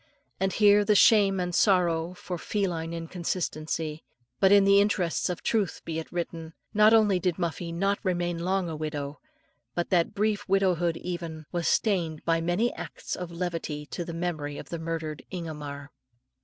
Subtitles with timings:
[0.39, 4.03] And here with shame and sorrow for female inconstancy,
[4.39, 8.39] but in the interests of truth be it written, not only did Muffie not remain
[8.39, 9.19] long a widow,
[9.75, 14.57] but that brief widowhood even, was stained by many acts of levity to the memory
[14.57, 15.91] of the murdered Ingomar.